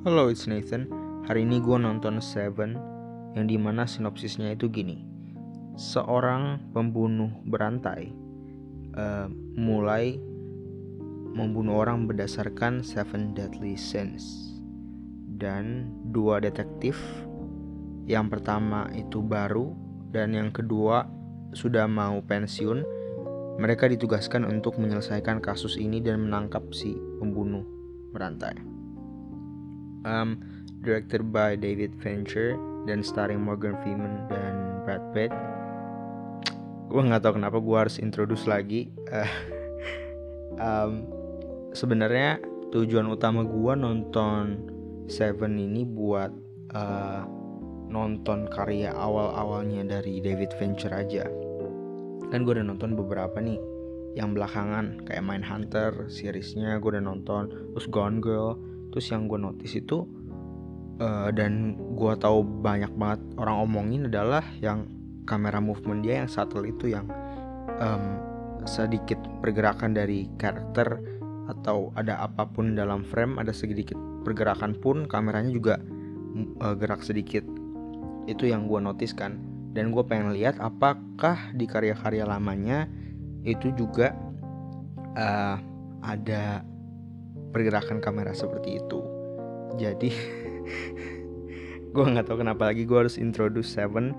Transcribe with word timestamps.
Halo, 0.00 0.32
it's 0.32 0.48
Nathan. 0.48 0.88
Hari 1.28 1.44
ini 1.44 1.60
gue 1.60 1.76
nonton 1.76 2.24
Seven, 2.24 2.72
yang 3.36 3.44
di 3.44 3.60
mana 3.60 3.84
sinopsisnya 3.84 4.56
itu 4.56 4.72
gini. 4.72 5.04
Seorang 5.76 6.72
pembunuh 6.72 7.28
berantai 7.44 8.08
uh, 8.96 9.28
mulai 9.60 10.16
membunuh 11.36 11.84
orang 11.84 12.08
berdasarkan 12.08 12.80
Seven 12.80 13.36
Deadly 13.36 13.76
Sins. 13.76 14.56
Dan 15.36 15.92
dua 16.08 16.40
detektif, 16.40 16.96
yang 18.08 18.32
pertama 18.32 18.88
itu 18.96 19.20
baru, 19.20 19.76
dan 20.16 20.32
yang 20.32 20.48
kedua 20.48 21.12
sudah 21.52 21.84
mau 21.84 22.24
pensiun. 22.24 22.88
Mereka 23.60 23.92
ditugaskan 23.92 24.48
untuk 24.48 24.80
menyelesaikan 24.80 25.44
kasus 25.44 25.76
ini 25.76 26.00
dan 26.00 26.24
menangkap 26.24 26.72
si 26.72 26.96
pembunuh 27.20 27.68
berantai 28.16 28.80
um, 30.04 30.40
directed 30.80 31.28
by 31.28 31.56
David 31.56 31.92
Fincher 32.00 32.56
dan 32.88 33.04
starring 33.04 33.40
Morgan 33.40 33.76
Freeman 33.84 34.26
dan 34.32 34.84
Brad 34.84 35.04
Pitt. 35.12 35.32
Gue 36.90 37.00
nggak 37.06 37.22
tahu 37.22 37.38
kenapa 37.38 37.58
gue 37.62 37.76
harus 37.76 37.96
introduce 38.02 38.48
lagi. 38.48 38.90
Uh, 39.08 39.32
um, 40.66 40.92
sebenarnya 41.76 42.40
tujuan 42.70 43.06
utama 43.10 43.46
gue 43.46 43.74
nonton 43.74 44.44
Seven 45.10 45.58
ini 45.58 45.82
buat 45.82 46.30
uh, 46.70 47.26
nonton 47.90 48.46
karya 48.46 48.94
awal-awalnya 48.94 49.82
dari 49.98 50.22
David 50.22 50.54
Fincher 50.54 50.94
aja. 50.94 51.26
Kan 52.30 52.46
gue 52.46 52.54
udah 52.54 52.66
nonton 52.66 52.94
beberapa 52.94 53.42
nih 53.42 53.58
yang 54.14 54.34
belakangan 54.34 55.02
kayak 55.06 55.22
Mindhunter 55.22 56.10
seriesnya 56.10 56.78
gue 56.82 56.98
udah 56.98 57.04
nonton 57.04 57.50
terus 57.74 57.86
Gone 57.90 58.18
Girl 58.18 58.58
terus 58.90 59.06
yang 59.10 59.26
gue 59.30 59.38
notice 59.38 59.78
itu 59.78 60.06
uh, 61.00 61.30
dan 61.32 61.78
gue 61.94 62.12
tahu 62.18 62.42
banyak 62.42 62.92
banget 62.94 63.20
orang 63.38 63.56
omongin 63.64 64.06
adalah 64.10 64.44
yang 64.60 64.86
kamera 65.24 65.62
movement 65.62 66.02
dia 66.02 66.22
yang 66.24 66.30
subtle 66.30 66.66
itu 66.66 66.90
yang 66.90 67.06
um, 67.78 68.18
sedikit 68.68 69.18
pergerakan 69.40 69.96
dari 69.96 70.28
karakter 70.36 71.00
atau 71.50 71.90
ada 71.98 72.22
apa 72.22 72.46
pun 72.46 72.78
dalam 72.78 73.02
frame 73.02 73.40
ada 73.42 73.50
sedikit 73.50 73.98
pergerakan 74.22 74.76
pun 74.78 75.08
kameranya 75.08 75.50
juga 75.50 75.80
uh, 76.62 76.74
gerak 76.76 77.02
sedikit. 77.02 77.42
Itu 78.28 78.46
yang 78.46 78.68
gue 78.70 78.78
notice 78.78 79.16
kan. 79.16 79.40
Dan 79.70 79.94
gue 79.94 80.02
pengen 80.02 80.34
lihat 80.34 80.58
apakah 80.58 81.54
di 81.54 81.66
karya-karya 81.66 82.26
lamanya 82.26 82.90
itu 83.46 83.70
juga 83.78 84.12
uh, 85.14 85.56
ada 86.02 86.66
pergerakan 87.50 88.02
kamera 88.02 88.34
seperti 88.34 88.82
itu. 88.82 89.00
Jadi 89.78 90.10
gue 91.94 92.04
nggak 92.04 92.26
tahu 92.30 92.42
kenapa 92.42 92.70
lagi 92.70 92.86
gue 92.86 92.98
harus 92.98 93.18
introduce 93.18 93.70
Seven. 93.70 94.14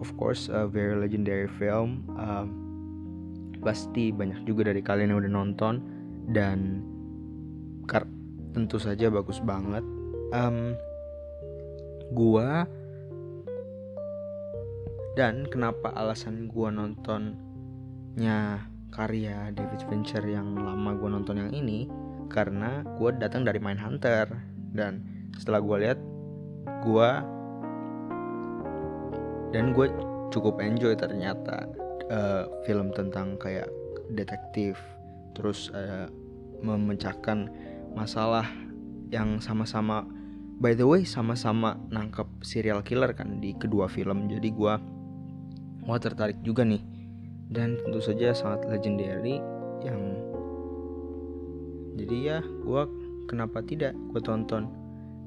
Of 0.00 0.16
course 0.16 0.48
a 0.48 0.64
very 0.64 0.96
legendary 0.96 1.48
film. 1.60 2.08
Um, 2.16 2.46
pasti 3.60 4.08
banyak 4.08 4.48
juga 4.48 4.72
dari 4.72 4.80
kalian 4.80 5.12
yang 5.12 5.20
udah 5.20 5.32
nonton. 5.32 5.74
Dan 6.30 6.84
tentu 8.54 8.78
saja 8.82 9.10
bagus 9.10 9.38
banget. 9.42 9.82
Um, 10.30 10.74
gue 12.14 12.48
dan 15.18 15.46
kenapa 15.50 15.90
alasan 15.94 16.46
gue 16.46 16.68
nontonnya 16.70 18.62
karya 18.90 19.50
David 19.54 19.82
Fincher 19.90 20.22
yang 20.26 20.54
lama 20.58 20.94
gue 20.98 21.08
nonton 21.10 21.38
yang 21.38 21.50
ini 21.54 21.86
karena 22.30 22.86
gue 22.96 23.10
datang 23.18 23.42
dari 23.42 23.58
Mindhunter. 23.58 24.30
Dan 24.70 25.02
setelah 25.34 25.58
gue 25.58 25.76
lihat 25.82 25.98
gue 26.86 27.10
dan 29.50 29.74
gue 29.74 29.86
cukup 30.30 30.62
enjoy 30.62 30.94
ternyata 30.94 31.66
uh, 32.08 32.46
film 32.62 32.94
tentang 32.94 33.34
kayak 33.36 33.66
detektif 34.14 34.78
terus 35.34 35.74
uh, 35.74 36.06
memecahkan 36.62 37.50
masalah 37.98 38.46
yang 39.10 39.42
sama-sama 39.42 40.06
by 40.60 40.76
the 40.76 40.86
way 40.86 41.02
sama-sama 41.02 41.80
nangkep 41.90 42.28
serial 42.44 42.84
killer 42.84 43.10
kan 43.16 43.40
di 43.40 43.56
kedua 43.56 43.88
film. 43.88 44.28
Jadi 44.28 44.48
gue 44.52 44.74
mau 45.82 45.96
tertarik 45.96 46.38
juga 46.44 46.62
nih. 46.62 46.84
Dan 47.50 47.80
tentu 47.82 47.98
saja 47.98 48.30
sangat 48.30 48.62
legendary 48.70 49.42
yang 49.82 50.29
jadi 52.00 52.16
ya 52.16 52.38
gue 52.40 52.82
kenapa 53.28 53.60
tidak 53.60 53.92
gue 54.08 54.20
tonton. 54.24 54.72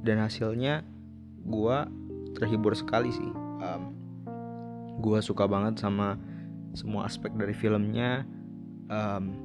Dan 0.04 0.20
hasilnya 0.20 0.82
gue 1.46 1.78
terhibur 2.36 2.74
sekali 2.74 3.14
sih. 3.14 3.32
Um, 3.64 3.94
gue 5.00 5.20
suka 5.22 5.46
banget 5.46 5.80
sama 5.80 6.18
semua 6.74 7.06
aspek 7.06 7.32
dari 7.38 7.54
filmnya. 7.54 8.26
Um, 8.90 9.38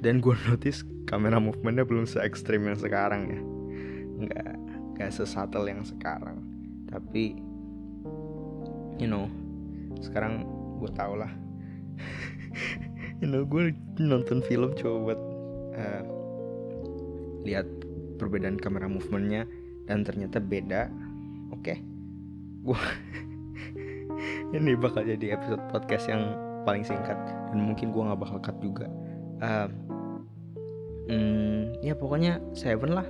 dan 0.00 0.24
gue 0.24 0.32
notice 0.48 0.82
kamera 1.04 1.36
movementnya 1.36 1.84
belum 1.84 2.08
se 2.08 2.18
ekstrim 2.24 2.64
yang 2.64 2.80
sekarang 2.80 3.22
ya. 3.28 3.40
Nggak 4.24 4.52
nggak 4.96 5.10
sesatel 5.12 5.68
yang 5.68 5.84
sekarang. 5.84 6.40
Tapi 6.88 7.36
you 8.96 9.06
know 9.06 9.28
sekarang 10.00 10.48
gue 10.80 10.90
tau 10.96 11.14
lah. 11.14 11.30
You 13.20 13.28
know 13.28 13.44
gue 13.44 13.76
nonton 14.00 14.40
film 14.48 14.72
coba 14.80 15.12
buat 15.12 15.20
uh, 15.76 16.19
lihat 17.44 17.66
perbedaan 18.20 18.60
kamera 18.60 18.86
movementnya 18.86 19.48
dan 19.88 20.04
ternyata 20.04 20.38
beda. 20.38 20.92
Oke. 21.50 21.74
Okay. 21.74 21.78
gue 22.60 22.76
ini 24.60 24.76
bakal 24.76 25.00
jadi 25.00 25.32
episode 25.32 25.64
podcast 25.72 26.12
yang 26.12 26.36
paling 26.68 26.84
singkat 26.84 27.16
dan 27.48 27.56
mungkin 27.56 27.88
gue 27.88 28.02
nggak 28.04 28.20
bakal 28.20 28.38
cut 28.44 28.56
juga. 28.60 28.86
Uh, 29.40 29.68
hmm, 31.08 31.80
ya 31.80 31.96
pokoknya 31.96 32.44
Seven 32.52 32.92
lah. 32.92 33.08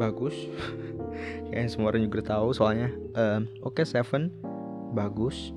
Bagus. 0.00 0.32
Kayak 1.52 1.68
semua 1.68 1.92
orang 1.92 2.08
juga 2.08 2.24
tahu 2.24 2.56
soalnya. 2.56 2.88
Uh, 3.12 3.44
oke 3.60 3.76
okay, 3.76 3.84
Seven. 3.84 4.32
Bagus. 4.96 5.52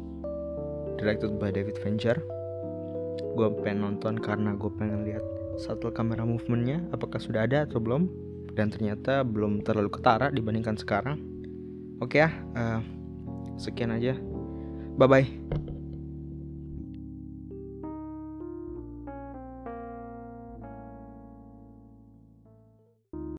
Directed 0.99 1.39
by 1.39 1.55
David 1.55 1.79
Fincher. 1.79 2.19
Gue 3.39 3.47
pengen 3.63 3.87
nonton 3.87 4.19
karena 4.19 4.51
gue 4.59 4.71
pengen 4.75 5.07
lihat 5.07 5.23
shuttle 5.59 5.91
kamera 5.91 6.23
movementnya 6.23 6.79
apakah 6.95 7.19
sudah 7.19 7.43
ada 7.43 7.67
atau 7.67 7.83
belum? 7.83 8.07
Dan 8.55 8.71
ternyata 8.71 9.21
belum 9.27 9.61
terlalu 9.61 9.91
ketara 9.93 10.31
dibandingkan 10.31 10.79
sekarang. 10.79 11.19
Oke 11.99 12.23
ya 12.23 12.31
uh, 12.55 12.81
sekian 13.59 13.91
aja. 13.91 14.15
Bye 14.95 15.07
bye 15.07 15.68